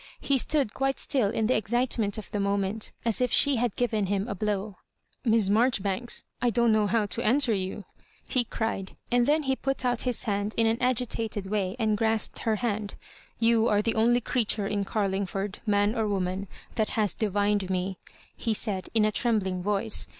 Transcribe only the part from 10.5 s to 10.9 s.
in an*